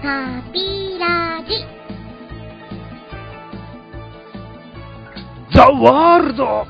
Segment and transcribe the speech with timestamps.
[0.00, 1.66] ピラジ。
[5.54, 6.66] The World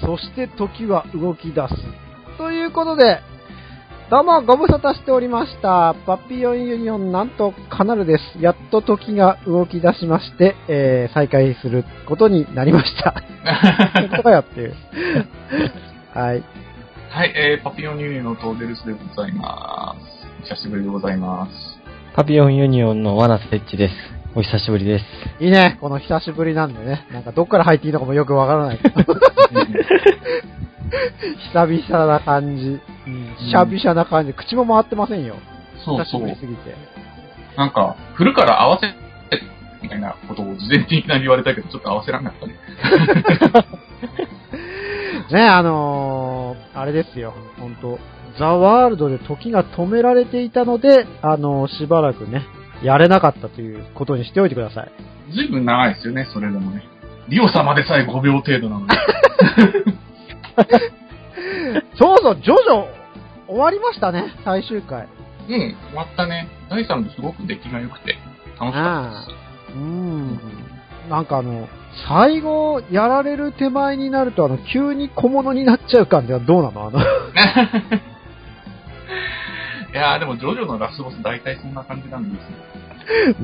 [0.00, 1.74] そして時は動き出す。
[2.38, 3.18] ということで、
[4.10, 5.96] どうもご無沙汰しておりました。
[6.06, 8.40] パピヨンユニオンなんとカナルです。
[8.40, 13.24] やっと時が動き出しまして、えー、再開することになりました。
[13.94, 14.74] 本当かよっていう。
[16.14, 16.44] はい。
[17.10, 19.96] はい、えー、パピヨンユニオンのトーデルスでございま
[20.44, 20.48] す。
[20.48, 21.71] 久しぶりでございます。
[22.14, 23.94] パピオンユニオンのワナステッチです。
[24.34, 25.04] お久しぶりです。
[25.42, 25.78] いいね。
[25.80, 27.06] この久しぶりなんでね。
[27.10, 28.78] なんかどっから入っていいのかもよくわからない。
[31.54, 32.80] 久々な感じ。
[33.50, 34.34] しゃびしゃな感じ。
[34.34, 35.36] 口も回ってませんよ。
[35.86, 36.46] そうそう久しぶり。
[36.46, 36.76] すぎて。
[37.56, 38.94] なんか、振るから合わせて、
[39.80, 42.58] みたいなことを事前にいきなり言われたけど、ちょっと合わせらんなかったね。
[45.32, 47.32] ねあのー、あれですよ。
[47.60, 47.96] 本当
[48.40, 52.44] ザ・ワールドで時が止められていたので、あのーしばらくね、
[52.82, 54.90] やれなかったということにしておいてください。
[55.32, 56.82] ずいぶん長いですよね、それでもね。
[57.28, 58.94] リオ様でさえ5秒程度なので。
[61.94, 62.86] そうそう、ジョジョ、
[63.46, 65.06] 終わりましたね、最終回。
[65.48, 66.48] うん、終わったね。
[66.68, 68.16] 第3部すごく出来が良くて、
[68.58, 69.76] 楽しかったです。
[69.76, 70.40] うん。
[71.08, 71.68] なんかあの、
[72.08, 76.86] 最後、やられる手前になると、あの、急に小物になっちゃう感じはどうなの？
[76.86, 77.02] あの、 い
[79.94, 82.42] やーでも、ジョジョのラスボス大体そんな感じなんです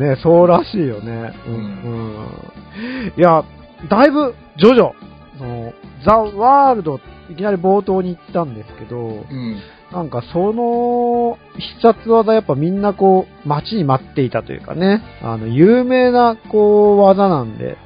[0.01, 0.07] よ。
[0.07, 1.35] ね、そうらしいよね。
[1.47, 1.55] うん。
[1.55, 3.45] うん、いや、
[3.89, 4.93] だいぶ、ジョジョ、
[5.39, 5.75] その、
[6.05, 9.57] ザ・ワールド、いきなり冒頭に言ったんですけど、うん。
[9.93, 17.79] なんかその必殺技やっぱみんなこう待ちに待っていたというかね、あの有名なこう技なんで、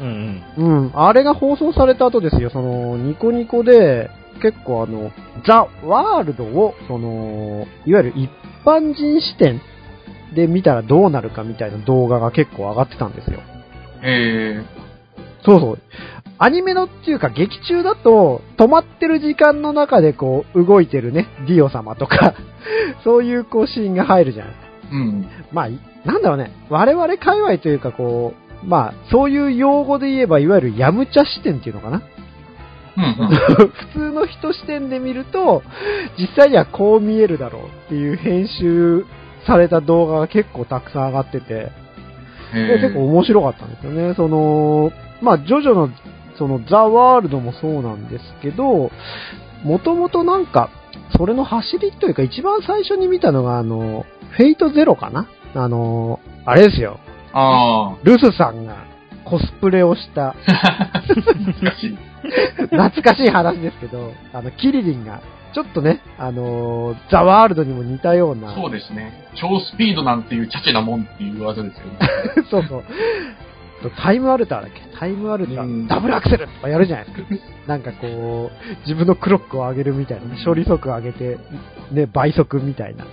[0.00, 0.84] うんうん。
[0.84, 4.10] うん、あれが放送された後ですよ、そのニコニコで
[4.42, 5.10] 結構あの、
[5.46, 8.30] ザ・ワールドをその、いわゆる一
[8.64, 9.60] 般人視点
[10.34, 13.40] で見たらどうなるかみたいな動画が結構上がってたんですよ。
[14.02, 14.64] え
[15.44, 15.78] そうそう。
[16.38, 22.34] アニメのっていうか劇中だと止まってる時間の中でこう動いてるね、ディオ様とか、
[23.04, 24.48] そういうこうシーンが入るじゃん。
[24.48, 24.52] ー、
[24.92, 25.28] うん。
[25.52, 26.52] まあ、いなんだろうね。
[26.68, 32.02] 我々界隈というかこう、まあ、そういう用語で言えばいわゆるヤムチャ視点っていうのかな？
[32.96, 33.28] うん、うん。
[33.68, 35.62] 普通の人視点で見ると、
[36.18, 39.04] 実際にはこう見えるだろうっていう編集
[39.46, 41.70] された動画が結構たくさん上がってて、
[42.52, 44.14] 結構面白かったんですよね。
[44.14, 44.90] その、
[45.20, 45.90] まあ、ジョジョの、
[46.38, 48.90] その、ザ・ワールドもそうなんですけど、
[49.64, 50.70] もともとなんか、
[51.16, 55.26] それの走りというか、一番最初に見たのが、あの、フェイトゼロかな？
[55.54, 56.98] あの、あれですよ。
[57.38, 58.84] あルスさんが
[59.24, 60.34] コスプレをした、あ、
[61.62, 61.98] 難しい。
[62.70, 65.20] 懐かしい話ですけど、あの、キリリンが、
[65.54, 69.12] ちょっとね、あのーザ・ワールドにも似たような、そうですね。
[69.34, 71.98] 超スピードなんていうチャチなもんっていう技ですよね。
[72.50, 72.84] そうそう。
[74.02, 74.80] タイムアルターだっけ？
[74.98, 77.26] タイムアルター、うんダブルアクセルとかやるじゃないですか。
[77.68, 81.38] なんかこう、自分のクロックを上げるみたいな、処理速上げて、
[81.92, 83.04] ね、倍速みたいな。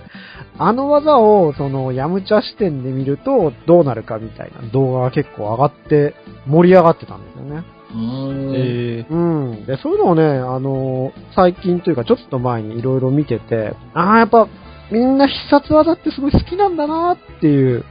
[0.58, 6.14] あの技を、その、ヤムチャ視点で見ると、どうなるかみたいな動画が結構上がって、
[6.46, 7.64] 盛り上がってたんですよね。
[7.92, 8.52] うーん。
[8.54, 9.66] えうん。
[9.66, 14.48] で、そういうのをね、あの最近というかちょっと前にいろいろ見てて、ああ、やっぱ、
[14.90, 17.84] みんな必殺技ってすごい好きなんだなっていう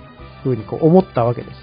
[0.44, 1.58] 風にこう思ったわけです。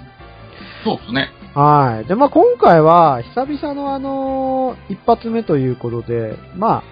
[0.85, 1.29] そうですね。
[1.55, 2.09] はい。
[2.09, 6.83] で、まあ今回は、久々のあの一発目ということで、まあ、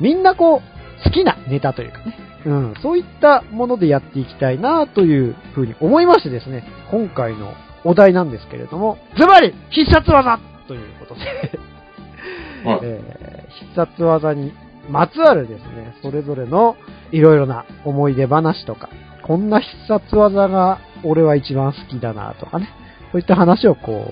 [0.00, 7.52] みんなこう、好きなネタというかね、うん、そういったものでやっていきたいなというふうに思いましてですね、今回の
[7.84, 11.20] お題なんですけれども、ズバリ必殺技ということで、
[12.64, 12.80] はい。
[12.84, 14.52] えー必殺技に
[14.88, 16.76] まつわるですね、それぞれの
[17.12, 18.88] いろいろな思い出話とか、
[19.22, 22.68] こんな必殺技が俺は一番好きだなとかね、
[23.12, 24.04] そういった話をこ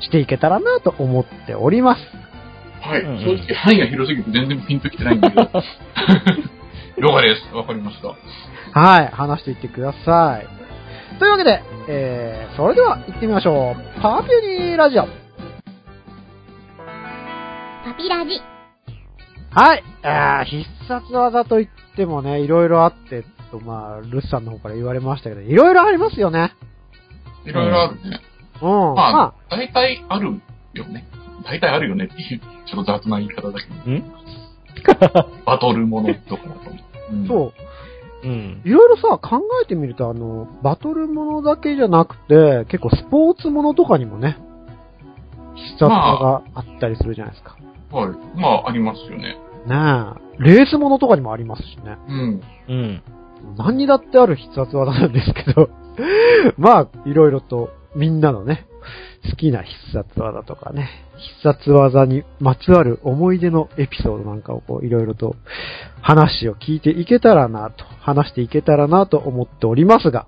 [0.00, 2.00] う、していけたらなと思っております。
[2.80, 3.02] はい。
[3.02, 5.50] うんうん正直範囲が広すぎて全然ピンときてないんだけど。
[6.98, 7.54] 了解です。
[7.54, 8.08] わかりました。
[8.78, 10.46] はい、話していってください。
[11.18, 14.00] というわけで、えー、それでは行ってみましょう。
[14.00, 15.02] パーピュニーラジオ。
[15.02, 15.08] パ
[17.96, 18.40] ピラジ。
[19.50, 26.52] はい、あー必殺技といってもね、いろいろあって、とまあ、ルスさんの方から言われましたけど、いろいろありますよね。
[27.44, 28.20] いろいろあるね。
[28.62, 28.70] うん。
[28.70, 30.40] まあまあ、大体ある
[30.74, 31.06] よね。
[31.44, 33.90] 大体あるよねっていう、ちょっと雑な言い方だけど。
[33.90, 34.04] ん？
[35.44, 36.70] バトルものとかだと。
[37.12, 37.52] うんそ
[38.24, 38.26] う。
[38.26, 38.62] うん。
[38.64, 44.38] いろいろさ、考えてみると、あの、バトルものだけじゃなくて、結構スポーツものとかにもね、
[45.54, 47.56] 必殺技があったりするじゃないですか。
[47.90, 48.08] はい。
[48.40, 49.38] まあ、ありますよね。
[49.66, 49.74] ね
[50.40, 50.42] え。
[50.42, 51.96] レースものとかにもありますしね。
[52.08, 52.40] うん。
[52.68, 53.02] うん。
[53.56, 55.70] 何にだってある必殺技なんですけど。
[56.58, 58.66] まあ、いろいろとみんなのね、
[59.30, 60.88] 好きな必殺技とかね、
[61.42, 65.36] 必殺技にまつわる思い出のエピソードなんかをこう、いろいろと
[66.02, 70.26] 話を聞いていけたらなと、話していけたらなと思っておりますが、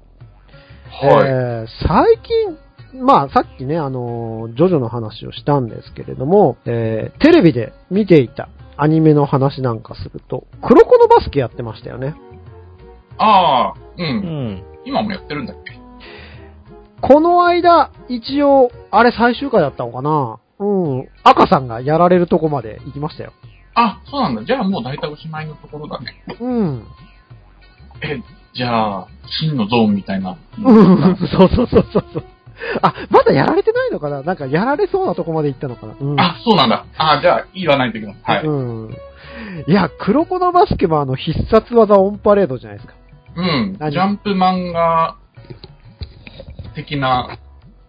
[0.90, 1.29] はい。
[1.29, 2.19] えー最
[2.93, 8.49] 近、まあさっきね、あのージョジョの話をしたんですけれども、えーテレビで見ていた
[8.79, 12.14] アニメの話なんかすると、黒子のバスケやってましたよね。
[13.19, 14.02] ああ、う。
[14.02, 14.06] うん
[14.55, 14.62] ん。
[14.87, 15.77] 今もやってるんだっけ？
[17.00, 20.38] この間、一応、あれ最終回だったのかな？
[20.58, 21.08] うん。
[21.22, 23.32] 赤さんがやられるとこまで行きましたよ。
[23.74, 24.44] あ、そうなんだ。
[24.44, 26.24] じゃあもう大体おしまいのところだね。
[26.40, 26.86] うん。
[28.02, 28.20] え、
[28.54, 29.06] じゃあ、
[29.40, 30.36] 真のゾーンみたいな。
[30.58, 31.16] うん。
[31.28, 32.24] そうそうそうそうそう。
[32.82, 34.22] あ、まだやられてないのかな？
[34.22, 35.94] なんかやられそうなとこまで行ったのかな？
[36.00, 36.20] うん。
[36.20, 36.84] あ、そうなんだ。
[36.96, 38.16] あ、じゃあ、言わないといけない。
[38.20, 38.44] はい。
[38.44, 38.96] うん。
[39.68, 42.94] いや、黒子のバスケもあの必殺技オンパレードじゃないですか。
[43.36, 43.76] うん。
[43.78, 43.92] 何？
[43.92, 45.16] ジャンプ漫画
[46.82, 47.38] 的な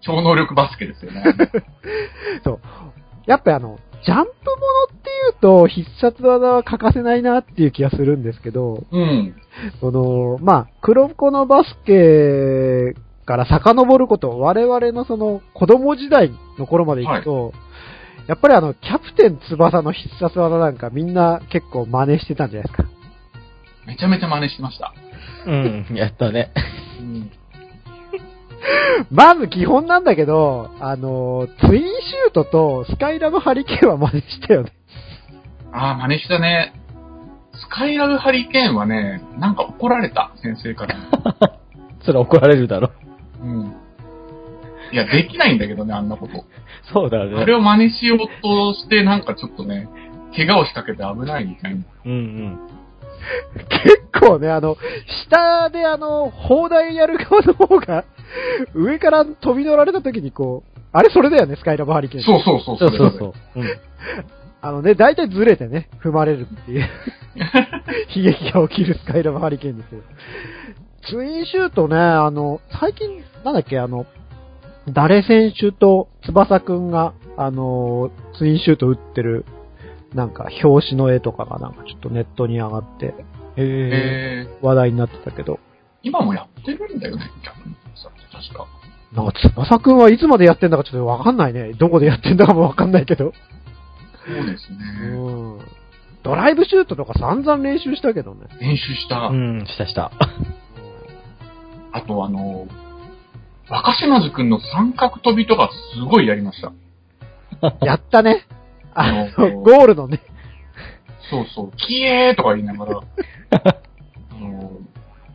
[0.02, 1.24] 超能力バスケですよね。
[2.44, 2.60] そう。
[3.26, 9.36] やっぱりあの、ジャンプものっていうと必殺技は欠かせないなっていう気がするんですけど、うん。
[9.82, 12.96] その、まあ、黒子のバスケ
[13.26, 17.54] から遡ること、我々のその子供時代の頃まで行くと、
[18.28, 22.90] やっぱりあの、キャプテン翼の必殺技なんかみんな結構真似してたんじゃないですか。
[23.86, 24.94] めちゃめちゃ真似してました。
[25.46, 25.86] うん。
[25.96, 26.52] やったね。
[27.00, 27.32] うん。
[29.12, 34.72] まず基本なんだけど、あの、ツインシュートとスカイラブハリケーンは真似したよね。
[35.72, 36.74] ああ、真似したね。
[37.54, 40.96] スカイラブハリケーンはね、なんか怒られた、先生から。
[42.02, 42.92] それ怒られるだろ。
[43.42, 43.76] うん。
[44.92, 46.46] いや、できないんだけどね、あんなこと。
[46.94, 47.36] そうだね。
[47.40, 49.88] あれを真似しようとして、なんかちょっとね、
[50.36, 51.82] 怪我をしかけて危ないみたいな。
[52.06, 52.60] うんうん。
[53.84, 54.78] 結構ね、あの、
[55.26, 58.06] 下であの、砲台やる側の方が、
[58.74, 62.24] 上から飛び乗られた時にこう、あれそれだよね、スカイラブハリケーン。
[62.24, 63.34] そうそうそう、そうそうれそう。
[63.56, 63.68] うん。
[64.62, 66.82] あのね、大体ずれてね、踏まれるっていう、
[68.16, 70.02] 悲劇が起きるスカイラブハリケーンですよ。
[71.04, 74.06] ツインシュートね、あの、最近、なんだっけ、あの、
[74.88, 79.46] 誰選手と翼くんが、あの、ツインシュート打ってる、
[80.14, 83.16] なんか、表紙の絵とかがなんかちょっとネットに上がって、へえ。
[83.58, 85.60] えー、話題になってたけど、
[86.02, 88.68] 今もやってるんだよね、逆にさ、確か。
[89.14, 91.74] なんか翼くんはいつまでやってんだかちょっとわかんないね。
[91.74, 93.34] どこでやってんだかもわかんないけど。
[94.26, 95.18] そうですね。
[95.18, 95.60] うん。
[96.24, 98.48] ドライブシュートとか散々練習したけどね。
[98.60, 99.30] 練習した。
[99.32, 100.12] うん、したした。
[101.92, 102.68] あとあの、
[103.70, 106.72] 若島津くんの三角飛びとかすごいやりました。
[107.86, 108.46] やったね。
[109.02, 110.22] あの、うんゴールのね。
[111.30, 113.00] そうそう、キエーとか言いながら、
[114.32, 114.72] あの、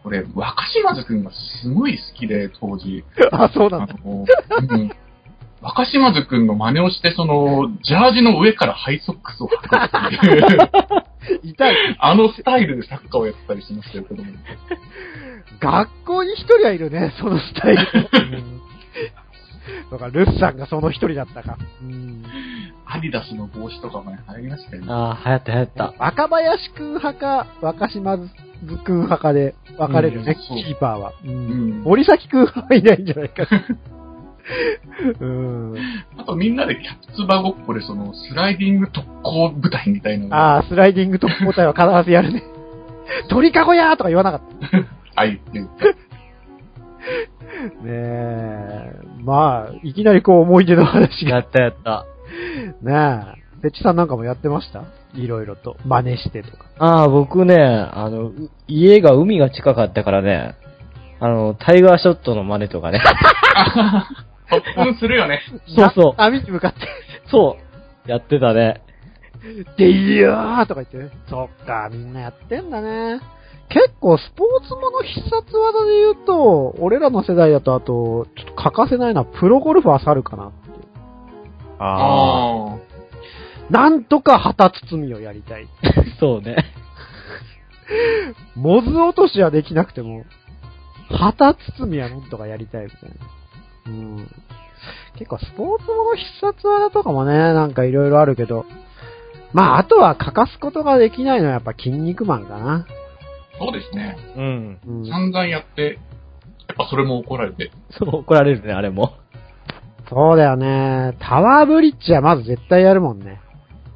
[0.04, 1.30] 俺、若島津くんが
[1.62, 3.04] すごい好きで、当時。
[3.32, 3.94] あ、そうあなんだ。
[4.04, 4.24] の、
[4.70, 4.90] うん。
[5.62, 11.76] 若島津くんの真似をして、その、ジャージの上からハイソックスを履くっていう、痛い。
[11.98, 14.24] あのスタイルでサッカーをやってたりしましたよ、子供
[15.60, 17.82] 学校に一人はいるね、そのスタイル。
[18.12, 18.60] うん
[19.90, 21.56] だから、ルッさんがその一人だったか。
[21.82, 22.22] うん
[22.94, 24.88] アディダスの帽子とかもね、流行りましたよね。
[24.88, 25.94] ああ、流行った流行った。
[25.98, 28.28] 若林くん派か、若島津
[28.84, 31.12] くん派かで分かれるね、うんキーパーは。
[31.24, 33.46] うんうん森崎くん派はいないんじゃないか。
[35.20, 35.74] うん。
[36.18, 42.44] あとみんなでキャプツバごっこで、その、スライディング特攻部隊みたいなのああ、スライディング特攻隊は必ずやるね。
[43.28, 44.78] 鳥かごやーとか言わなかった。
[44.78, 44.86] ね
[45.16, 45.72] あいっていうか。
[47.86, 48.92] え。
[49.24, 51.30] まあ、いきなりこう思い出の話が。
[51.30, 52.06] やったやった。
[52.82, 53.44] ねえ。
[53.62, 54.82] てっちさんなんかもやってました？
[55.14, 55.76] いろいろと。
[55.86, 56.66] 真似してとか。
[56.78, 60.54] ああ、僕ね、あの、う家が海が近かったからね、
[61.20, 63.00] あの、タイガーショットの真似とかね。
[64.50, 65.40] 特訓するよね。
[65.66, 66.80] そうそうな波に向かって、
[67.30, 67.56] そ
[68.06, 68.10] う。
[68.10, 68.82] やってたね。
[69.76, 71.10] でいやーとか言ってね。
[71.28, 73.20] そっか、みんなやってんだね。
[73.68, 80.52] 結構スポーツもの必殺技で言うと、俺らの世代だとあと、ちょっと欠かせないのはプロゴルファー猿かなっ。
[81.78, 82.78] ああ。
[83.70, 85.68] なんとか旗包みをやりたい。
[86.20, 86.56] そうね。
[88.56, 90.24] モズ落としはできなくても、
[91.10, 93.16] 旗包みはなんとかやりたいみたいな。
[93.86, 94.30] うん。
[95.16, 98.66] 結構スポーツもの必殺技とかもね、なんかいろいろあるけど、
[99.52, 102.86] まああとは欠かすことができないのはやっぱ筋肉マンかな。
[103.58, 104.16] そうですね。
[104.36, 104.78] うん。
[104.86, 105.06] うん。
[105.06, 105.98] 散々やって、
[106.68, 107.70] やっぱそれも怒られて。
[107.90, 109.12] そう、怒られるね、あれも。
[110.08, 111.16] そうだよね。
[111.20, 113.40] タワーブリッジはまず絶対やるもんね。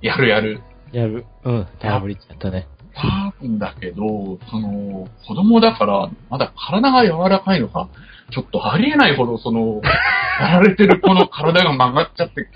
[0.00, 0.62] やるやる。
[0.93, 1.27] やる。
[1.45, 2.67] うん、タイムブリッジやったね。
[2.95, 7.88] たんだけど、その、子供だから、まだ体が柔らかいのか、
[8.31, 9.81] ちょっとありえないほど、その、
[10.41, 12.49] やられてる子の体が曲がっちゃって、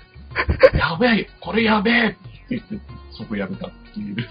[0.77, 2.17] やべえ、これやべえって
[2.49, 2.77] 言って、
[3.11, 4.15] そこやめたっていう。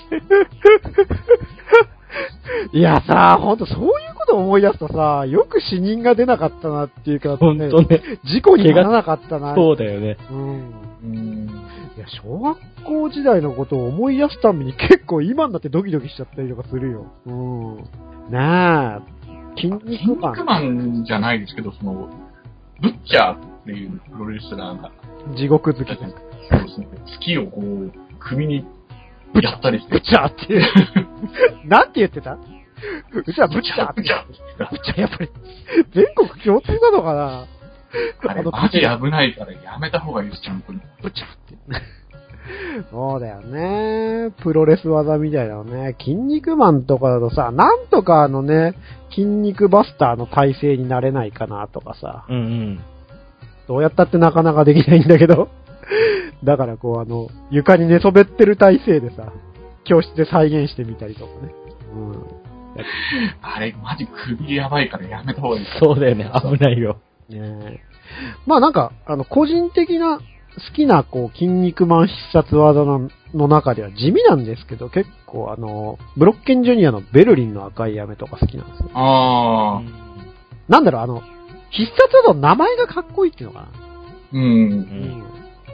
[2.72, 8.00] いやさ、ほんとそういうこと思い出すとさ、よく死人が出なかったなっていうか、ほんとね。
[8.24, 9.54] 事故にならなかったな。
[9.54, 10.16] そうだよね。
[10.30, 10.74] うん。
[11.04, 11.48] うん。
[11.96, 17.06] いや、小学校時代のことを思い出すたびに結構今になってドキドキしちゃったりとかするよ。
[17.26, 18.30] うん。
[18.30, 19.02] なあ、
[19.56, 22.08] 筋筋肉マン、肉マンじゃないですけど、その、
[22.80, 24.90] ブッチャーっていうプロレスラーが、
[25.36, 25.86] 地獄好き。
[25.86, 26.88] そうですね、
[27.20, 28.64] 月をこう、首に
[29.40, 30.62] やったりしてブ、チャーっていう。
[31.64, 32.38] なんて言ってた？
[33.14, 34.12] うちらブチャブチ。
[34.12, 35.30] ャブチャーやっぱり、
[35.94, 37.46] 全国共通なのかな？
[38.28, 40.72] あれ、マジ危ないからやめた方がいいです、ちゃんと。
[40.72, 42.02] ブチャーって。
[42.90, 44.32] そうだよね。
[44.42, 45.94] プロレス技みたいなのね。
[46.00, 48.74] 筋肉マンとかだとさ、なんとかあのね、
[49.10, 52.80] 筋肉バスターの体勢になれないかなとかさ、うんうん。
[53.68, 55.48] どうやったってなかなかできないんだけど。
[56.42, 59.32] だからこうあの、床に寝そべってる体勢でさ、
[59.84, 61.52] 教室で再現してみたりとかね。
[63.42, 65.66] あれ、マジ首やばいからやめた方がいい。
[65.80, 66.30] そうだよね。
[66.42, 67.00] 危ないよ。
[67.30, 67.58] うん。
[67.58, 67.92] ねえ
[68.46, 70.22] まあなんか、あの、個人的な好
[70.74, 78.90] きなこう、筋肉マン必殺技のの中では地味なんですけど、結構あの、ブロッケンジュニアのベルリンの赤い飴とか好きなんですよ。
[78.94, 79.82] ああ、
[80.68, 81.22] なんだろう、あの、
[81.70, 83.68] 必殺技の名前がかっこいいっていうのかな。
[84.32, 84.38] う。
[84.38, 85.24] うんん。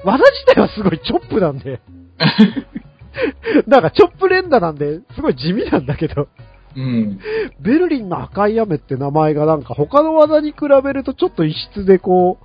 [0.04, 1.80] 技自体はすごいチョップなんで。
[3.66, 6.28] なんかチョップ連打なんで、すごい地味なんだけど、
[6.76, 7.18] うん。
[7.60, 12.38] ベルリンの赤い雨って名前がなんか他の技に比べるとちょっと異質でこ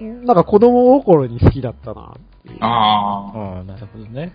[0.00, 2.58] う、なんか子供心に好きだったなっていう。
[2.60, 4.32] あああ、なるほどね。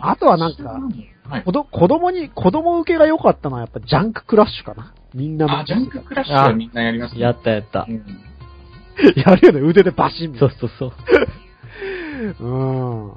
[0.00, 0.10] あ。
[0.10, 0.80] あとはなんか、
[1.28, 1.52] はい子。
[1.52, 4.94] ど子供に、子供受けが良かったのはやっぱジャンククラッシュかな。
[5.14, 7.20] みんなあ、ジャンククラッシュはみんなやりますね。
[7.20, 7.92] やったやったう。
[7.92, 8.02] ん。
[9.16, 10.92] やるよね、腕でバシンそいうそうそう。
[12.42, 12.48] な。
[12.48, 13.10] うん。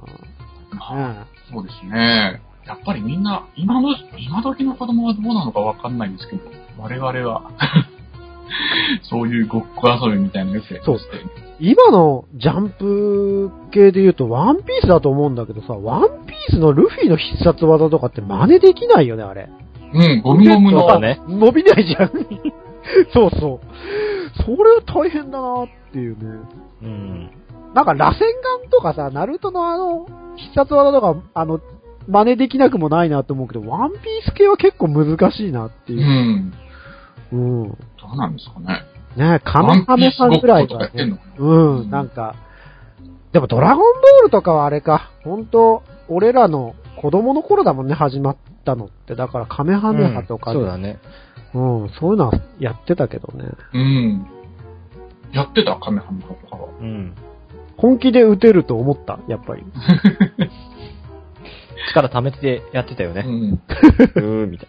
[0.79, 2.41] あそうですね。
[2.65, 6.41] やっぱりみんな、今の、今時の子供はどうなのかわかんないんですけど、
[6.77, 7.51] 我々は、
[9.09, 19.49] そういうごっこ遊びみたいなやつやってましたよね今のジャンプ系で言うとワンピースだと思うんだけどさ、ワンピースのルフィの必殺技とかって真似できないよね、あれ。
[19.93, 22.11] うん、ゴムゴムの、そうだね伸びないじゃん。
[23.13, 24.43] そうそう。
[24.43, 26.39] それは大変だなっていうね。
[26.83, 27.31] うん。
[27.73, 28.19] なんか、螺旋
[28.59, 30.07] 丸とかさ、ナルトのあの、
[30.37, 31.59] 必殺技とか、あの、
[32.07, 36.05] 真似できなくもないなと思うけど、ワンピース系は結構難しいなってういう。
[36.05, 36.53] ん。
[37.31, 37.69] うん。
[37.69, 37.75] ど
[38.13, 38.83] うなんですかね。
[39.17, 42.35] ねカメハメハぐらいからねうん、なんか、
[43.33, 49.15] でもドラゴンボールとかはあれか、本当俺らの子供の頃だもんね、始まったのって。
[49.15, 50.99] だからカメハメハとかで、そうだね。
[51.53, 53.49] うん、そういうのはやってたけどね。
[53.73, 54.27] うん。
[55.33, 56.69] やってたカメハメハとかは。
[56.79, 57.15] うん。
[57.77, 59.63] 本気で撃てると思った、やっぱり。
[61.89, 63.23] 力溜めてやってたよね。
[63.25, 63.61] うん。
[64.15, 64.67] うーみたい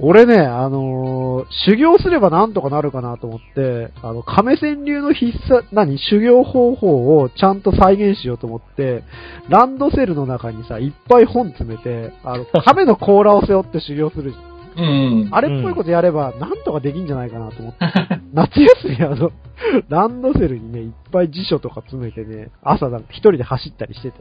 [0.00, 5.98] 俺ね、あのー修行すればなんとかなるかなと思って、あの、亀川流の必殺、何？
[5.98, 9.04] 修行方法をちゃんと再現しようと思って、
[9.48, 14.45] ランドセルの中にさ、いっぱい本詰めて、あの、亀の甲羅を背負って修行するじゃん。
[14.76, 15.28] うん。
[15.32, 17.78] あれっぽいことやれば、なんとかできんじゃないかなと思って。
[18.32, 19.32] 夏休みあの、
[19.88, 24.20] ランドセルにね、いっぱい辞書とか詰めてね、朝なんか一人で走ったりしてて、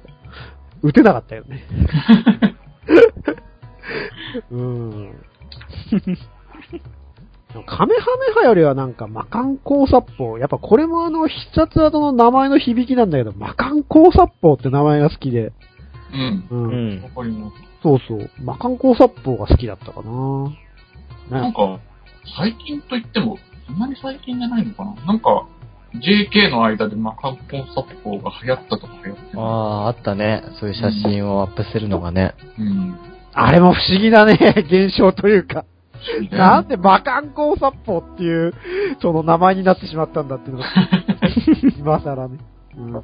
[0.82, 1.64] 打てなかったよね。
[4.52, 5.12] うん。
[7.66, 10.38] カメハメハよりはなんか魔漢光殺法。
[10.38, 15.54] やっぱこれもあの必殺技の名前の響きなんだけど、魔漢光殺法って名前が好きで。
[16.14, 16.48] うん。
[16.50, 16.64] うん。
[16.64, 16.78] な。
[16.78, 17.04] うん。
[17.04, 17.56] わかります。
[17.86, 18.32] そうそう。
[18.42, 20.50] 魔漢光殺法が好きだったかな。
[20.50, 20.58] ね。
[21.30, 21.80] なんか、
[22.36, 23.38] 最近といっても、
[23.68, 25.46] そんなに最近じゃないのかななんか、
[25.94, 30.44] JK の間でマカンポン殺法が流行ったとか流行ってああ、あったね。
[30.60, 32.34] そういう写真をアップするのがね。
[32.58, 32.98] うん。
[33.34, 34.34] あれも不思議だね、
[34.68, 35.65] 現象というか。
[36.32, 38.54] ななんで魔漢光殺法っていう、
[39.00, 40.70] その名前になってしまったんだっていうのが、
[41.77, 42.38] 今更ね。
[42.77, 43.01] うん、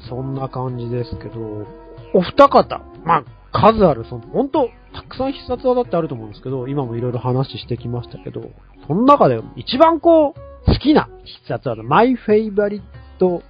[0.00, 1.66] そんな感じですけど、
[2.12, 8.50] お二方、まあ、数ある、その、本当たくさん必殺技ってあると思うんですけど、今もいろいろ話してきましたけど、
[8.86, 12.82] その中で一番こう、好きな必殺技、マイフェイバリッ
[13.18, 13.42] ト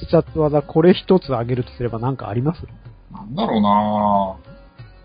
[0.00, 2.62] 必殺技、これ一つ挙げるとすれば何かあります？
[3.12, 4.36] なんだろうな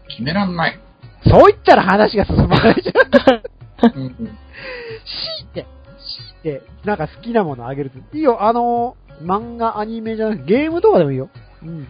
[0.10, 0.80] 決めらんない。
[1.28, 4.00] そう言ったら話が進まないじゃん。
[4.00, 4.16] うん。
[4.16, 4.26] 強
[5.42, 5.66] いて、
[6.44, 7.98] 強いて、なんか好きなものあげると。
[8.16, 11.30] いいよ、あの、漫画、アニメじゃなくて、ゲームとかでもいいよ。
[11.64, 11.88] うん。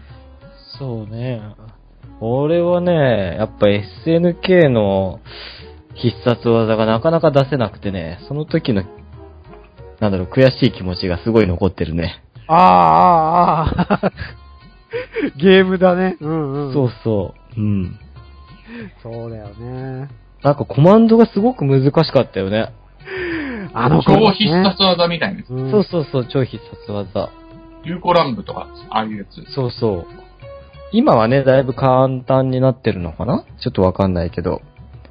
[0.80, 1.42] そうね。
[2.22, 5.20] 俺はね、やっぱ SNK の
[5.96, 8.84] 必殺技がなかなか出せなくてね、その時の、
[10.00, 12.24] なんだろう、悔しい気持ちがすごい残ってるね。
[12.48, 14.12] ああ、ああ、ああ。
[15.38, 16.18] ゲームだね。
[16.20, 16.74] うんうん。
[16.74, 17.60] そうそう。
[17.60, 18.00] うん。
[19.04, 20.10] そうだよね。
[20.44, 22.72] なんかコマンドがすごく難しかったよね。
[23.74, 25.50] あの超頃必殺技みたいなやつ。
[25.50, 27.30] うんそうそうそう、超必殺技。
[27.84, 29.44] 流行乱舞とか、ああいうやつ。
[29.54, 30.25] そうそう。
[30.92, 33.46] 今はね、だいぶ簡単になってるのかな？
[33.60, 34.62] ちょっとわかんないけど。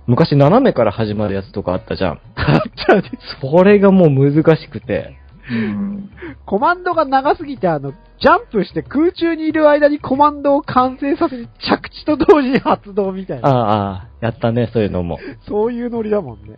[0.07, 2.21] 昔斜めから始まるやつとかあったじゃん。
[2.37, 5.17] あったねそれがもう難しくて。
[5.51, 6.11] うん。
[6.47, 13.49] コマンドが長すぎて、あの、ジャンプして空中にいる間にコマンドを完成させて着地と同時に発動みたいな。
[13.49, 15.19] ああ、ああ、やったね、そういうのも。
[15.47, 16.57] そういうノリだもんね。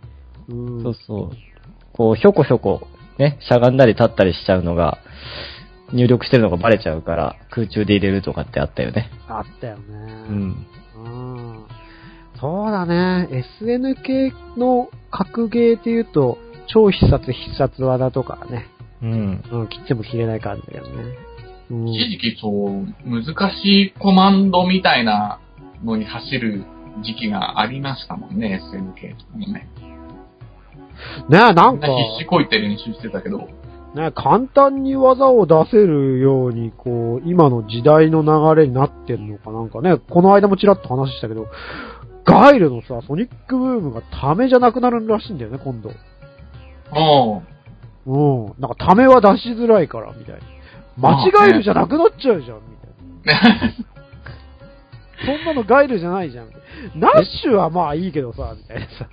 [0.49, 0.83] うん。
[0.83, 1.31] そうそう。
[1.93, 4.99] こう、ひょこひょこ、ね、しゃがんだり立ったりしちゃうのが、
[5.93, 9.09] 入力してるのがバレちゃうから、空中で入れるとかってあったよね。
[9.27, 9.83] あったよね。
[9.85, 10.67] うん。
[10.95, 11.65] うん。
[12.39, 13.43] そうだね。
[13.61, 18.67] SNK の格ゲーって言うと、超必殺必殺技とかね。
[19.01, 19.43] うん。
[19.51, 21.17] うん、切っても切れない感じだよね。
[21.71, 21.87] うん。
[21.89, 25.39] 一時期そう、難しいコマンドみたいな
[25.83, 26.65] のに走る
[27.03, 29.67] 時期がありましたもんね、SNK とかもね。
[31.29, 33.47] ねなみんんかな、必死こいて練習してたけど、
[33.97, 41.47] ね、簡単に技を出せるように、こう、今の時代の流れになってんのかなんかね、この間もちらっと話したけど、
[42.23, 45.91] ガイルのさ、ソニックブームがためじゃなくなるらしいんだよね、今度。
[46.91, 47.41] おう
[48.05, 48.61] うん。
[48.61, 50.41] なんかためは出しづらいから、みたいな。
[50.97, 52.77] 間違えるじゃなくなっちゃうじゃん、み
[53.23, 53.87] たいな。
[55.25, 56.49] そんなのガイルじゃないじゃん。
[56.95, 59.09] ナッシュはまあいいけどさ、みたいなさ。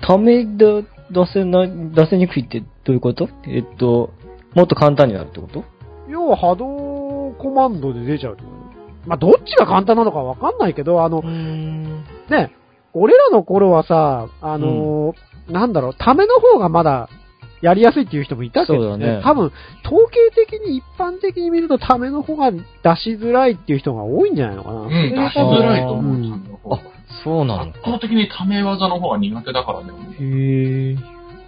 [0.00, 3.28] ためで出せな、出せにくいってどういうこと？
[3.46, 4.12] えっと、
[4.54, 5.64] もっと簡単になるってこと？
[6.08, 12.04] 要は波動コマンドで出ちゃうってことまあどっちが簡単なのかわかんないけど、あの、ん。
[12.30, 12.52] ね、
[12.92, 17.10] 俺らの頃はさ、あのーなんだろう、ための方がまだ
[17.60, 19.20] やりやすいっていう人もいたけどそうだね。
[19.22, 19.52] 多分、
[19.84, 22.60] 統計的に一般的に見るとための方が出
[22.96, 24.80] しづらいっていう人が多いんじゃないのかな。
[24.82, 26.40] うん、出しづらいと思う、
[26.72, 26.80] あ、
[27.22, 29.92] そうなの圧倒的にため技の方が苦手だからね。
[30.20, 30.96] へえ。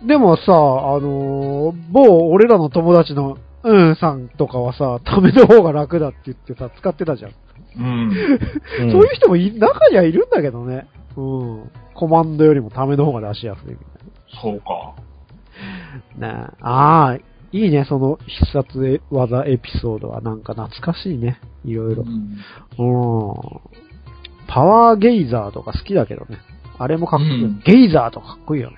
[0.06, 0.54] でもさ、あ
[1.00, 7.32] のー某俺らの友達のうんさんとかはさ、ための方が楽だって言ってさ、使ってたじゃん。
[7.78, 8.10] うん。
[8.82, 10.86] う んそういう人もい中にはいるんだけどね。
[11.16, 11.20] う
[11.64, 11.70] ん。
[11.94, 13.86] コマンドよりもための方が出しやすいみたい
[14.40, 14.94] そうか。
[16.18, 16.28] な。
[16.28, 17.18] ねえああ、
[17.52, 21.40] いいね、その必殺技エピソードはなんか懐かしいね。
[21.64, 22.04] いろいろう。
[22.04, 22.36] ん。
[22.78, 23.34] うん。
[24.48, 26.38] パワーゲイザーとか好きだけどね。
[26.78, 27.44] あれもかっこいい。
[27.44, 28.76] うんゲイザーとかかっこいいよね。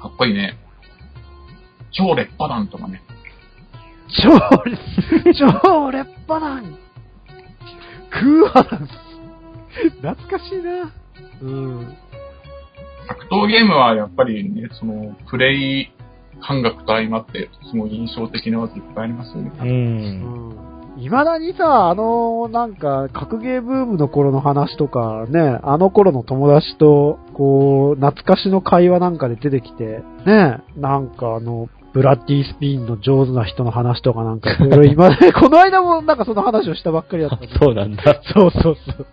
[0.00, 0.56] かっこいいね。
[1.92, 3.02] 超劣化弾とかね。
[4.08, 4.30] 超、
[5.34, 6.78] 超劣化弾
[8.10, 8.88] 空破弾
[10.02, 10.92] 懐かしいな。
[11.42, 11.96] うん。
[13.08, 15.92] 格闘ゲームはやっぱりね、その、プレイ
[16.40, 19.52] 感覚と相まって、すごい印象的な技いっぱいありますよね。
[19.58, 19.62] う。
[19.62, 20.69] うんん。
[20.96, 34.50] 未だにさ、あの、なんか、格ゲーブームの頃の話とかね、あの頃の友達と、こう、懐かしの会話なんかで出てきて、ね、なんかあの、ブラッディスピンの上手な人の話とかなんか、
[34.84, 38.20] 今ね、この間もなんかその話をしたばっかりだったそうなんだ。
[38.34, 39.06] そうそうそう。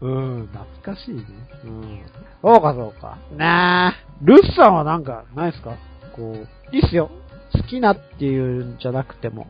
[0.00, 1.22] うん、懐かしいね。
[1.64, 2.00] うん。
[2.42, 3.18] そうかそうか。
[3.36, 5.72] なあ、ルッさんはなんか、ないですか？
[6.16, 7.10] こう、いいっすよ。
[7.52, 9.46] 好きなっていうんじゃなくても。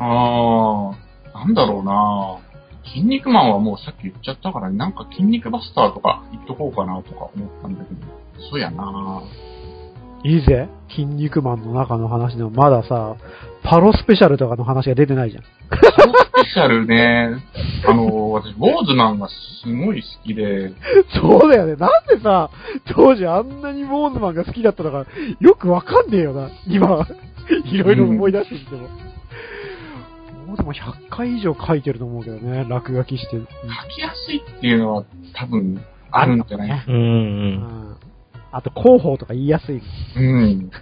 [0.00, 2.38] あー、なんだろうな
[2.92, 8.00] 筋肉マンはもうさっき言っちゃったから、なんか筋肉バスターとか言っとこうかなとか思ったんだけど、
[8.50, 9.22] そうやな
[10.24, 10.68] いいぜ。
[10.90, 13.16] 筋肉マンの中の話でもまださ、
[13.62, 15.44] パロスペシャルとかの話が出てないじゃん。
[15.68, 17.36] パロスペシャルね、
[17.86, 19.34] あの、私、ウォーズマンがす
[19.66, 20.72] ごい好きで、
[21.20, 21.76] そうだよね。
[21.76, 22.50] なんでさ、
[22.94, 25.06] 当時あんなにウォーズマンが好きだったのか、
[25.40, 26.50] よくわかんねえよな。
[26.66, 27.06] 今、
[27.64, 28.88] いろいろ思い出してみても。
[28.88, 33.36] ウォーズマン100回以上書いてると思うけどね、落書きして。
[33.36, 33.44] 書
[33.94, 36.84] きやすいっていうのは多分あるんじゃない？
[36.88, 37.96] うん。
[38.52, 39.80] あと、広報とか言いやすい。
[40.16, 40.70] うん。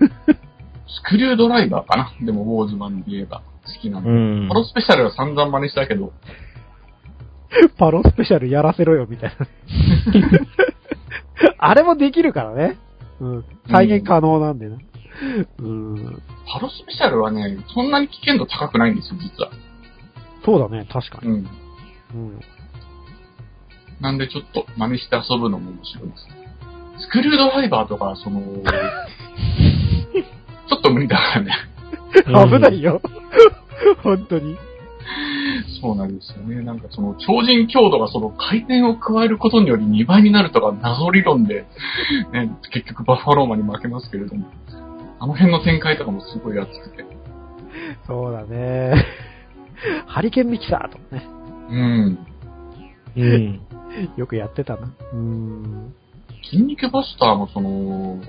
[0.89, 2.13] スクリュードライバーかな？
[2.25, 4.11] でも、ウォーズマンで言えば好きなの。
[4.11, 4.55] うんパ。
[4.55, 6.13] ロスペシャルは散々真似したけど、
[7.79, 9.47] パロスペシャルやらせろよ、みたいな。
[11.59, 12.79] あれもできるからね。
[13.21, 13.45] うん。
[13.71, 14.77] 再現可能なんでな。
[14.77, 14.81] うん。
[16.47, 19.51] パロスペシャルはね、そんなに危険度高くないんですよ、実は。
[20.45, 21.29] そうだね、確かに。
[21.29, 21.49] うん。
[22.15, 22.41] うん。
[24.01, 26.27] なんでちょっと真似して遊ぶのも面白いです。
[27.01, 28.41] スクリュードライバーとか、その、
[30.69, 31.53] ちょっと無理だからね。
[32.51, 33.01] 危ないよ。
[34.03, 34.57] 本当に。
[35.81, 36.63] そうなんですよね。
[36.63, 41.67] なんかその超人強度がその回転を加えることにより2倍になるとか謎理論で、
[42.33, 44.47] ね、結局バッファローマンに負けますけれども、
[45.21, 47.05] あの辺の展開とかもすごい熱くて。
[48.07, 49.05] そうだね。
[50.07, 51.27] ハリケーンミキサーとかね。
[51.71, 52.19] うん。
[53.17, 53.61] うん。
[54.17, 54.91] よくやってたな。
[55.13, 55.95] うん。
[56.51, 58.21] 筋肉バスターもその、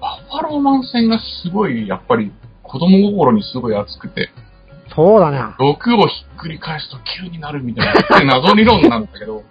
[0.00, 4.30] バッファローマン戦がすごい、やっぱり子供心にすごい熱くて、
[4.94, 5.38] そうだね。
[5.58, 9.44] 6をひっくり返すと9になるみたいな、謎理論なんだけど、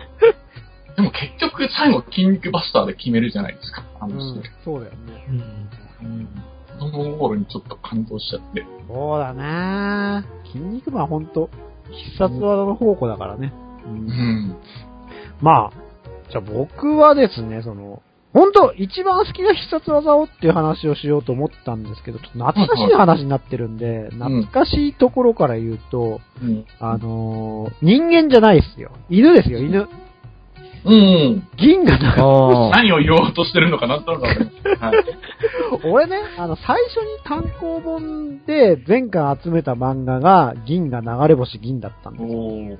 [0.96, 5.26] でも結局最後筋肉バスターで決めるじゃないですか、あうの人ん、そうだよね。
[5.28, 5.42] うん
[6.78, 8.64] 子供心にちょっと感動しちゃって。
[8.88, 10.26] そうだね。
[10.52, 11.50] 筋肉マンほんと、
[11.90, 13.52] 必殺技の宝庫だからね。
[13.84, 14.56] うんうん。
[15.40, 15.72] まあ、
[16.30, 26.64] じゃあ僕はですね、その、本当一番好きな必殺技をっていう話をしようと思ったんですけど、ちょっと懐かしい話になってるんで、懐かしいところから言うと、うん。
[26.78, 28.92] あのー人間じゃないっすよ。
[29.08, 29.88] 犬ですよ、犬。
[30.84, 31.48] うん。
[31.56, 32.24] 銀河だから。
[32.24, 32.70] ああ。
[32.70, 34.26] 何を言おうとしてるのかなんとなか。
[34.26, 35.04] はい。
[35.84, 42.78] 俺ね、あの、最初に単行本で全巻集めた漫画が、銀河流れ星銀だったんですよ。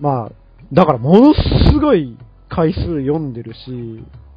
[0.00, 0.32] まあ、
[0.72, 1.40] だからものす
[1.80, 2.16] ごい
[2.48, 3.70] 回数読んでるし、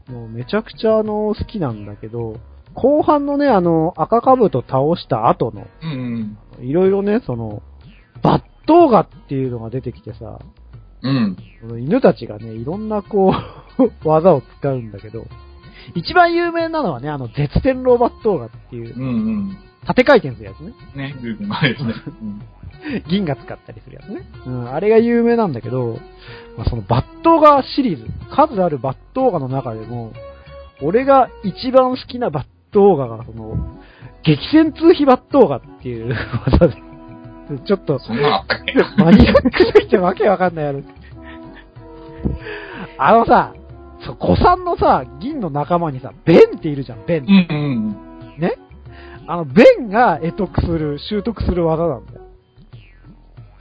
[0.10, 2.36] もうめちゃくちゃあの、好きなんだけど、
[2.74, 6.38] 後半のね、あの、赤兜倒した後の、うん。
[6.62, 7.62] いろいろね、その、
[8.22, 10.40] バットーガっていうのが出てきてさ、
[11.04, 11.38] うん。
[11.62, 13.34] この犬たちがね、いろんなこ
[13.80, 15.26] う、 技を使うんだけど、
[15.96, 19.04] 一番有名なのはね、あの、絶天狼バットーガっていううん。
[19.04, 19.58] うん。
[19.86, 20.74] 縦回転するやつね。
[20.96, 21.94] ね、グーグですね。
[22.22, 22.42] う ん
[23.10, 24.24] 銀が使ったりするやつね。
[24.46, 26.00] うん、あれが有名なんだけど、
[26.58, 30.14] まあ、そのバットーガシリーズ、数あるバットーガの中でも、
[30.82, 33.56] 俺が一番好きなバットーガが、その、
[34.24, 36.91] 激戦通飛バットーガっていう技で、
[37.60, 38.74] ちょっと、そんなのあったっけ？
[39.04, 40.84] マニアックすぎてわけわかんないやる。
[42.98, 43.54] あのさ、
[44.06, 47.24] そう、古参のさ、銀の仲間にさ、ベンっているじゃん、ベン。
[47.24, 48.40] うんうん。
[48.40, 48.58] ね？
[49.28, 52.22] あの、ベンが得得する、習得する技なんだよ。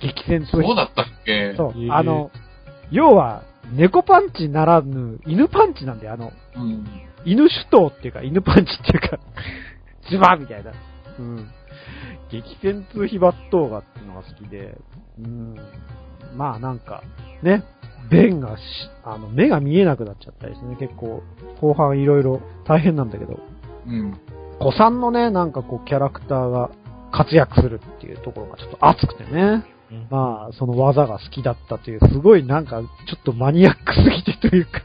[0.01, 1.55] 激戦通そうだったっけ？
[1.57, 2.31] そうあの、
[2.91, 6.15] 要は、猫パンチならぬ、犬パンチなんだよ。
[6.15, 6.87] あの、うん。
[7.25, 9.19] 犬主刀っていうか、犬パンチっていうか、
[10.11, 10.73] ズバーみたいな。
[11.19, 11.49] うん。
[12.31, 14.79] 激戦通飛バットーガっていうのが好きで、
[15.19, 15.57] うん。
[16.37, 17.03] まあなんか、
[17.43, 17.65] ね、
[18.11, 18.61] ベンがし、
[19.05, 21.23] あの、目が見えなくなっちゃったりしてね、結構、
[21.61, 23.39] 後半いろいろ大変なんだけど、
[23.87, 24.19] うん。
[24.59, 26.71] 古参のね、なんかこう、キャラクターが
[27.13, 29.65] 活躍するっていうところがちょっと熱くてね。
[30.09, 32.87] まあ、その技が好きだったという、すごいなんか、ちょ
[33.19, 34.83] っとマニアックすぎてというか、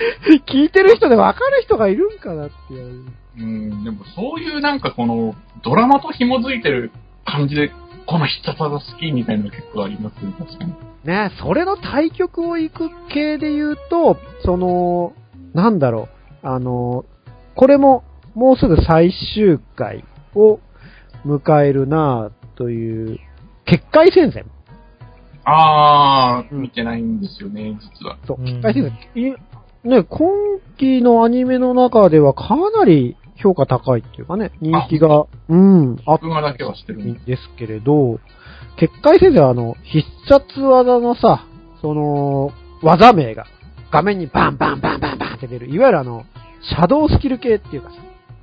[0.46, 3.04] 聞いてる人でわかる人がいるんかなっていう。
[3.38, 3.84] うん。
[3.84, 6.90] でもそういうなんかこの、ドラマと紐づいてる
[7.24, 7.70] 感じで、
[8.06, 10.74] この必殺技好きみたいなの結構ありますね、確かに。
[11.04, 15.12] ね、それの対局を行く系で言うと、その、
[15.54, 16.08] なんだろ
[16.42, 17.04] う、あの、
[17.54, 20.60] これも、もうすぐ最終回を
[21.26, 23.18] 迎えるなという、
[23.64, 24.46] 結界戦線。
[25.44, 28.18] あー、うん見てないんですよね、実は。
[28.26, 29.36] そう、うん結界戦線。
[29.84, 30.30] いね、今
[30.78, 37.36] 期のアニメの中ではかなり評価高いっていうかね、人気が、うん、あっ僕がだけはしてるんで。
[37.36, 38.20] すけれど、
[38.76, 41.46] 結界戦線はあの、必殺技のさ、
[41.80, 43.46] その、技名が、
[43.90, 46.24] 画面にバンバンバンバンバンって出る、いわゆるあの、
[46.62, 47.96] シャドウスキル系っていうかさ、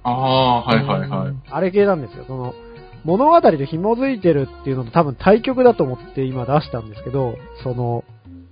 [0.04, 1.36] あー、はいはいはい。
[1.50, 2.23] あれ系なんですよ。
[2.28, 2.54] その、
[3.04, 8.04] 物語と紐づいてるっていうのと多分対局だと思って今出したんですけど、その、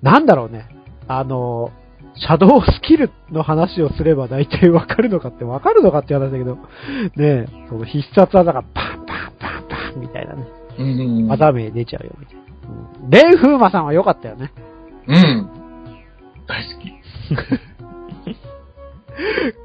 [0.02, 0.68] なんだろうね。
[1.08, 1.72] あの、
[2.18, 6.62] シャドウスキルの話をすれば大体わかるのかってわかるのかって話だけど、ね
[7.18, 10.46] え、その必殺技がパンパンパンパンみたいなね、
[10.78, 11.28] うんうんうん。
[11.28, 12.42] 技名出ちゃうよみたいな。
[13.04, 14.52] うん、レイフーマさんは良かったよね。
[15.08, 15.50] うん。
[16.48, 16.94] 大好き。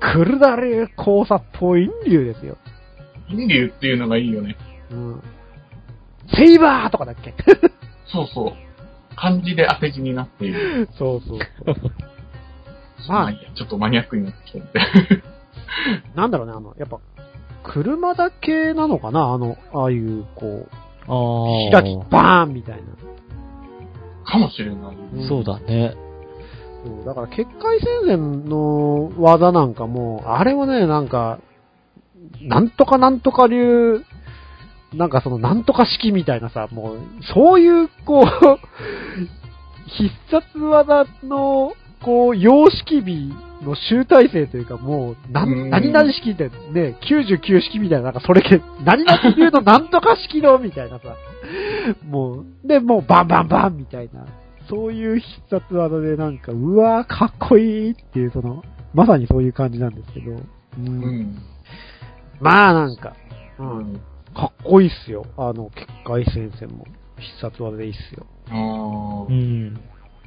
[0.14, 2.56] クルダレ交差ポイン流ですよ。
[3.28, 4.56] インリュウっていうのがいいよね。
[4.90, 5.22] うん。
[6.36, 7.34] セイバーとかだっけ？
[8.06, 8.52] そうそう。
[9.16, 10.88] 漢字で当て字になっている。
[10.92, 11.76] そうそうそう。
[13.08, 14.80] まあちょっとマニアックになってきたので。
[16.14, 16.98] なんだろうね、あの、やっぱ、
[17.62, 20.66] 車だけなのかなあの、ああいう、こ
[21.06, 21.80] あう、あ。
[21.82, 22.82] 開き、バーンみたいな。
[24.24, 24.96] かもしれない。
[25.14, 25.94] うんそうだね。
[26.84, 31.38] そうだから、結界戦線の技なんかも、あれはね、なんか、
[32.42, 34.04] なんとかなんとか流、
[34.94, 36.98] なんかその、なんとか式みたいなさ、もう、
[37.34, 38.24] そういう、こう、
[39.86, 43.32] 必殺技の、こう、様式美
[43.62, 51.16] の集大成というか、もう、な何々式ってね、99式みたいな、なんかそれけ、何々流のなんとか式の、みたいなさ、
[52.04, 54.26] もう、で、もうバンバンバンみたいな、
[54.68, 58.62] そういう必殺技でなんか、うわーかっこいいっていう、その、
[58.94, 60.30] まさにそういう感じなんですけど、
[60.78, 61.38] うんうん。
[62.40, 63.14] まあなんか、
[63.58, 64.00] う、うんん。
[64.34, 65.26] かっこいいっすよ。
[65.36, 66.86] あの、結界戦線も。
[67.18, 68.26] 必殺技でいいっすよ。
[68.48, 69.80] あーうん。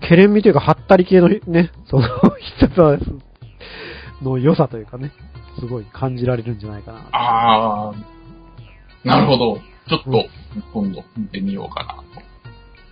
[0.08, 2.08] ケレン味というか、はったり系のね、その
[2.60, 3.00] 必殺
[4.22, 5.12] の良さというかね、
[5.60, 7.00] すごい感じられるんじゃないかな。
[7.12, 9.08] あー。
[9.08, 9.58] なるほど。
[9.88, 12.04] ちょっとうん、今度見てみようかなと。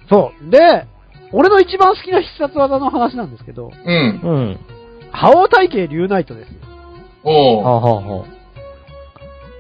[0.09, 0.49] そう。
[0.49, 0.87] で、
[1.31, 4.21] 俺の一番好きな必殺技の話なんですけど、うん。
[4.23, 4.59] うん。
[5.11, 6.59] 覇王体系竜ナイトですよ。
[7.23, 7.63] おー。
[7.63, 8.27] はあ、はあはあ、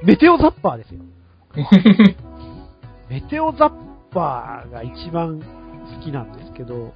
[0.03, 1.01] メテオザッパーですよ。
[3.09, 3.71] メテオザッ
[4.11, 6.93] パーが一番好きなんですけど、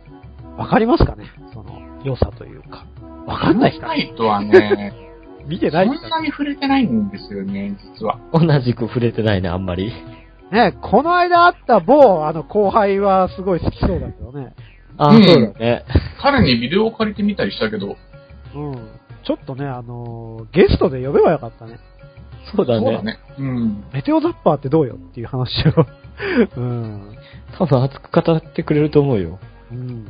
[0.58, 1.26] わかりますかね？
[1.54, 2.86] その良さというか。
[3.26, 4.94] わかんないですかナイトはね、
[5.48, 8.20] 見てそないですかんなに触れてないんですよね、実は。
[8.34, 9.92] 同じく触れてないね、あんまり。
[10.52, 14.54] ね、この間会った某、あの、後輩はすごい好きそうだけどね。
[14.98, 15.84] あ、うんそうだね。
[16.22, 17.98] 彼にビデオを借りてみたりしたけど、
[18.56, 18.74] うん。
[19.24, 21.80] ちょっとね、あのーゲストで呼べばよかったね。
[22.56, 22.86] そうだね。
[22.86, 23.20] そうだね。
[23.40, 23.84] うん。
[23.92, 25.86] メテオザッパーってどうよっていう話を。
[26.56, 27.16] うん。
[27.58, 29.40] 多分熱く語ってくれると思うよ。
[29.72, 30.06] うん。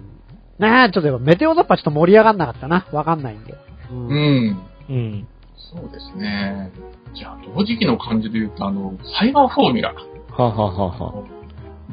[0.60, 2.86] ねえ、ちょっとやっぱメテオザッパーちょっと盛り上がんなかったな。
[2.92, 3.56] わかんないんで。
[3.92, 4.08] うん。
[4.08, 4.60] うん。
[4.90, 5.28] うん。
[5.58, 6.72] そうですね。
[7.14, 9.94] じゃあ、同時期の感じで言うと、あの、サイバーフォーミュラ。
[9.94, 10.00] は
[10.38, 11.24] あ、はあはあは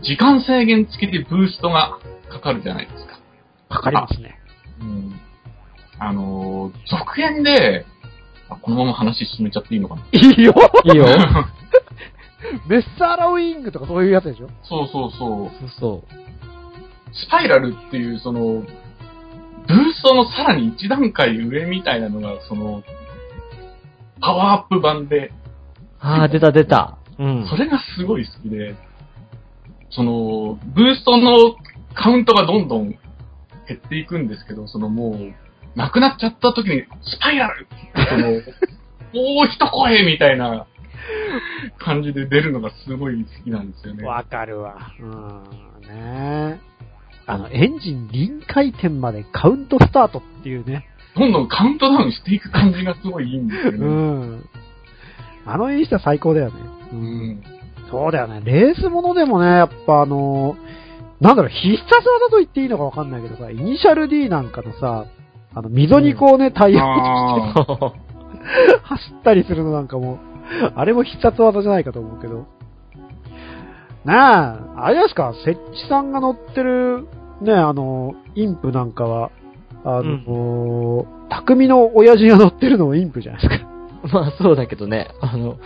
[0.02, 1.98] 時間制限付きでブーストが
[2.30, 3.18] かかるじゃないですか。
[3.68, 4.38] かかりますね。
[4.80, 5.12] うん。
[5.98, 7.86] あのー、続編で、
[8.48, 11.04] あこのまま話進めちゃっていいのかないいよいいよ。
[12.66, 14.48] メッサーラウィングとかそういうやつでしょ？
[14.64, 15.50] そうそうそう。
[15.60, 16.04] そうそ
[17.12, 18.40] スパイラルっていう、その、
[19.68, 22.82] ブーストのさらに一段階上みたいなのが、その、
[24.20, 25.32] パワーアップ版で、う。
[26.00, 26.98] ああ、出た出た。
[27.18, 27.46] うん。
[27.48, 28.74] それがすごい好きで、
[29.90, 31.54] その、ブーストの
[31.94, 32.98] カウントがどんどん減
[33.76, 37.66] っていくんですけど、そのもう、なくなっちゃった時に、スパイラル
[38.08, 38.28] その、
[39.14, 40.66] おー、一声みたいな
[41.78, 44.04] 感じで出るのがすごい好きなんですよね。
[44.04, 44.76] わかるわ。
[44.98, 45.42] うん。
[45.86, 46.71] ねえ。
[47.32, 50.86] あの、エンジン臨界点までカウントスタートっていうね。
[51.16, 53.86] どんどんカウントダウンしていく感じがすごいいいんですようね。
[53.86, 54.44] ん。
[55.44, 56.54] あの演出は最高だよね。
[56.92, 56.96] う。
[56.96, 57.42] うんん。
[57.90, 58.40] そうだよね。
[58.44, 60.56] レースものでもね、やっぱあの
[61.20, 65.06] なんだろう、必殺技と言っていいのかわかんないけどさ、イニシャル D なんかのさ、
[65.54, 67.92] あの、溝にこうね、タイヤをあー
[68.82, 70.18] 走ったりするのなんかも、
[70.74, 72.46] あれも必殺技じゃないかと思うけど。
[74.04, 77.06] なあ、あれですか、設置さんが乗ってる、
[77.42, 79.30] ね、あの、インプなんかは、
[79.84, 83.68] あの、匠の親父が乗ってるのもインプじゃないですか。
[84.12, 85.08] まあそうだけどね。
[85.20, 85.58] あの、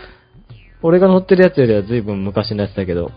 [0.83, 3.11] 俺が乗ってるやつよりは随分昔のやつだけど。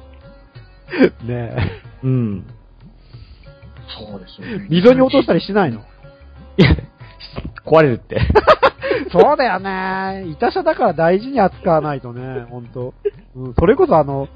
[1.24, 1.56] ね
[2.04, 2.46] うん。
[3.88, 4.68] そうですよね。
[4.70, 5.80] 溝に落としたりしないの？
[6.58, 6.76] いや、
[7.66, 8.20] 壊れるって。
[9.12, 10.26] そうだよね。
[10.30, 12.94] いた車だから大事に扱わないとね、ほんと。
[13.36, 14.28] うん、それこそあの、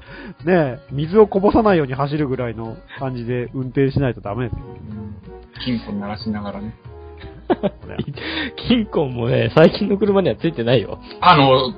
[0.44, 4.64] ね、水をこぼさないように走るぐらいの感じで運転しないとダメですよ。
[4.90, 5.14] うん
[5.64, 6.74] 金庫鳴らしながらね。
[8.68, 10.98] 金庫もね、最近の車にはついてないよ。
[11.20, 11.70] あの、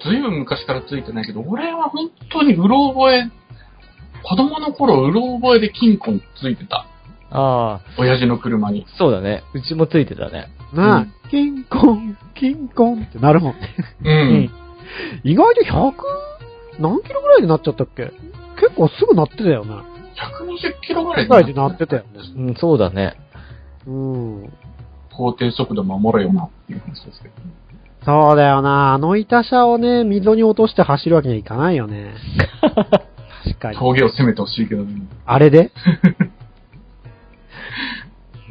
[0.00, 3.30] ずいぶん昔からついてないけど、俺は本当にうろ覚え、
[4.22, 6.86] 子供の頃うろ覚えで金庫ついてた。
[7.30, 8.86] ああ、親父の車に。
[8.98, 9.42] そうだね。
[9.54, 10.48] うちもついてたね。
[10.72, 13.74] なあ、うんキンコン、キンコンってなるもんね。
[14.02, 14.08] う。
[14.08, 14.50] うん
[15.24, 15.92] 意外と100、
[16.80, 18.12] 何キロぐらいでなっちゃったっけ？
[18.60, 19.74] 結構すぐなってたよね。
[19.74, 22.08] 120キロぐらいぐらいでなってたよね。
[22.36, 23.14] うん、そうだね。
[23.86, 24.52] うん。
[25.12, 27.34] 法定速度守れよなっていう話ですけど。
[28.04, 28.94] そうだよな。
[28.94, 32.14] あの板車をね、溝に落として走るわけにはいかないよね。
[33.44, 33.76] 確かに。
[33.76, 35.02] 峠を攻めてほしいけどね。
[35.26, 35.72] あれで？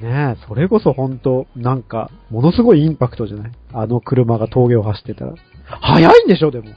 [0.02, 3.52] ねえ、それこそ本当なんか、ものすごいインパクトじゃない？
[3.74, 5.34] あの車が峠を走ってたら。
[5.82, 6.68] 速いんでしょ、でも。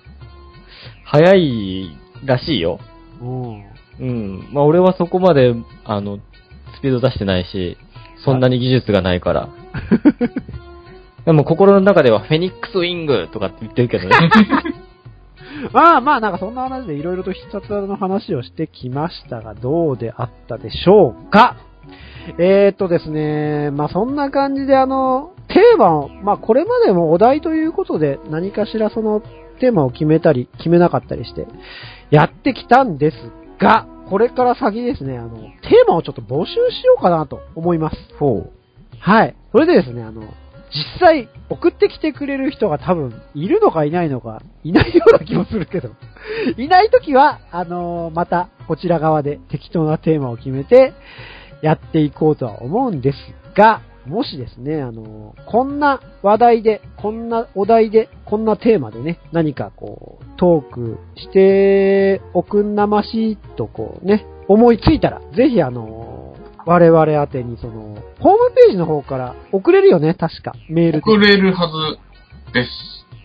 [1.04, 1.90] 早い
[2.24, 2.78] らしいよ。
[3.20, 3.64] うん。
[4.00, 4.48] うん。
[4.52, 5.54] まあ俺はそこまで、
[5.85, 6.18] あの、
[6.76, 7.76] スピード出してないし、
[8.24, 9.48] そんなに技術がないから。
[11.24, 14.16] でも心の中ではフェニックスウィングとかって言ってるけどね。
[15.72, 21.57] まあまあ、なんかそんな話でいろいろと必殺技の話をしてきましたが、どうであったでしょうか？
[22.38, 29.22] えーとですね、まあそんな感じであの、テーマを、まあこれまでもお題ということで何かしらその
[29.61, 31.46] テーマを決めたり、決めなかったりして、
[32.11, 33.16] やってきたんです
[33.61, 37.96] が、これから先ですね、あの、テーマをちょっと募集しようかなと思います。
[38.18, 38.53] ほう。
[39.01, 39.37] はい。
[39.53, 40.22] それでですね、あの、
[40.70, 45.90] 実際送ってきてくれる人が多分いるのかいないのか、いないような気もするけど、
[46.57, 50.92] いないときは、あのまたこちら側で適当なテーマを決めて
[51.62, 53.16] やっていこうとは思うんです
[53.57, 70.55] が、もしですね、あの、こんな話題で、こんなお題で、こんなテーマでね、何かこう、トークしておくんなましいとこうね、思いついたら、ぜひあの、我々宛てにその、ホームページの方から送れるよね、確か。
[70.68, 70.99] メールで。
[71.01, 72.71] 送れるはずです。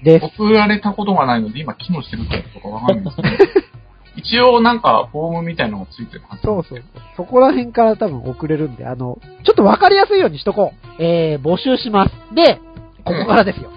[0.03, 0.25] です。
[0.37, 3.67] 送られたことがないので、今機能してるかとかわかんないんですけど、
[4.15, 6.43] 一応なんかフォームみたいなのがついてるはず。
[6.43, 6.83] そうそう
[7.17, 11.03] そこら辺から多分送れるんで、あの、ちょっとわかりやすいようにしとこう。
[11.03, 12.35] えー、募集します。
[12.35, 12.59] で、
[13.03, 13.71] ここからですよ。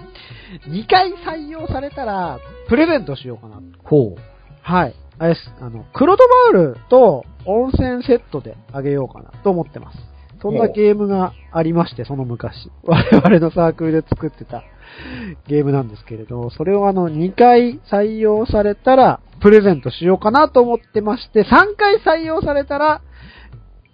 [0.69, 3.61] 2回採用されたら、プレゼントしようかな。
[3.83, 4.15] ほう。
[4.61, 4.95] はい。
[5.19, 5.51] あれです。
[5.59, 6.23] あの、クロド
[6.53, 9.97] バウルと温泉セットであげようかなと思ってます。
[10.41, 12.69] そんなゲームがありまして、その昔。
[12.83, 14.63] 我々のサークルで作ってた
[15.47, 23.01] ゲームなんですけれど、それをあの、2回採用されたら、プレゼントしようかなと思ってまして、3回採用されたら、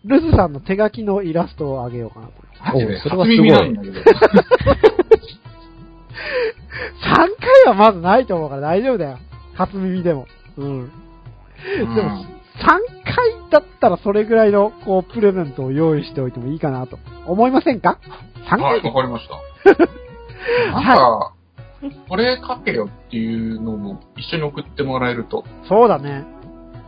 [0.05, 2.33] ルズさんの手書きのイラストをあげようかなと。
[2.63, 3.99] マジでおそれはすごい初耳なんだけど。
[7.03, 7.27] 3回
[7.67, 9.17] はまずないと思うから大丈夫だよ。
[9.55, 10.27] 初耳でも。
[10.57, 10.91] うん。
[11.95, 12.25] でも、
[12.55, 12.67] 3
[13.03, 16.99] 回だったらそれぐらいの、こう、プレゼントを用意しておいてもいいかなと。
[17.25, 17.99] 思いませんか
[18.49, 19.35] ?3 はい、わかりました。
[20.71, 21.33] なんか、
[22.07, 26.25] これ書けよっていうのを一緒に送ってもらえると、そうだね。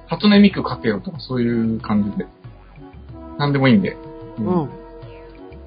[0.07, 2.27] 初音ミク書けよとかそういう感じで。
[3.37, 3.97] なんでもいいんで。
[4.37, 4.69] ううん。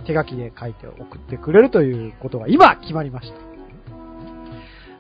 [0.07, 3.33] 手書きで書いて送ってくれるということが今決まりまし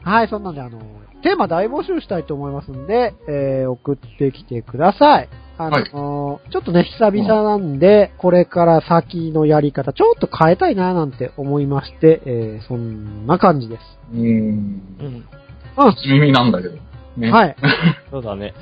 [0.05, 0.11] た。
[0.11, 0.79] はい、そんなんであの、
[1.23, 5.29] テーマ大募集したいと思いますんで、えー、送ってきてください。
[5.59, 13.83] あの、ちょっとね、久々なんで、これから先のやり方、ちょっと変えたいななんて思いまして、えー、そんな感じです。
[14.12, 14.25] うーん。
[14.25, 15.25] うん。
[15.77, 16.77] 初耳なんだけど。
[17.16, 17.31] ね。
[17.31, 17.57] はい。
[18.11, 18.55] そうだね。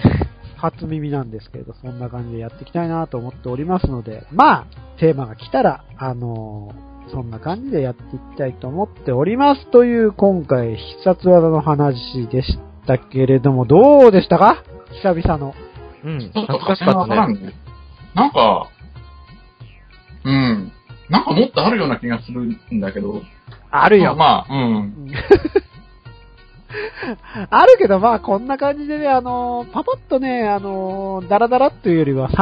[0.56, 4.64] 初耳なんですけれど、そんな感じでやっていきたいなと思っておりますので、まあ、
[4.98, 9.66] テーマが来たら、あのーそんな感じでやっていきたいと思っております。
[9.70, 14.64] という、今回、必殺技の話でしたけれども、どうでしたか？
[15.04, 15.54] 久々の。
[16.06, 16.20] うん。
[16.20, 17.34] ちょっかね。
[17.34, 17.52] ね。
[18.14, 18.68] なんか、
[20.24, 20.72] うん。
[21.10, 23.22] なんかもっとあるような気がするんだけど。
[23.70, 24.14] あるよ。
[24.14, 24.76] まあ、うん。
[24.76, 24.78] う
[25.10, 25.10] ん
[27.50, 32.34] あるけど、まあ、こんな感じでね、あのーパパッとね、あのーダラダラっていうよりは30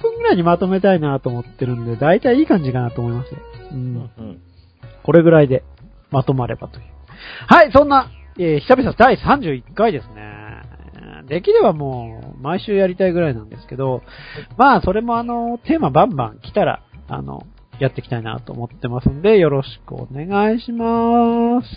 [0.00, 3.40] 分ぐらいにまとめたいなと思ってるんで、だいたいいい感じかなと思いますよ。
[3.72, 3.74] う。
[3.74, 4.10] うんん。
[5.02, 5.64] これぐらいで
[6.10, 6.84] まとまればという。
[7.48, 10.31] はい、そんな、えー久々第31回ですね。
[11.32, 14.02] できればもう、毎週やりたいぐらいなんですけど、
[14.58, 17.46] まあ、それもあの、テーマバンバン来たら、あの、
[17.80, 21.68] やっていきたいなと思ってますんで、よろしくお願いします。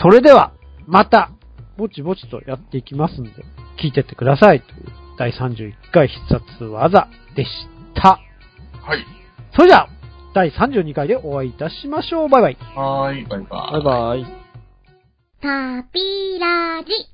[0.00, 0.54] それでは、
[0.86, 1.32] また、
[1.76, 3.30] ぼちぼちとやっていきますんで、
[3.78, 4.62] 聞いてってください。
[4.62, 4.86] という、
[5.18, 7.50] 第31回必殺技でし
[7.94, 8.20] た。
[8.80, 9.04] はい。
[9.54, 9.88] それじゃあ、
[10.34, 12.28] 第32回でお会いいたしましょう。
[12.30, 12.56] バイバイ。
[12.74, 13.72] はーい、バイバイ。
[13.72, 14.24] バイバイ。
[15.42, 17.11] タピラジ。